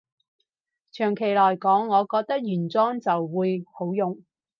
[0.91, 4.19] 長期來講，我覺得原裝就會好用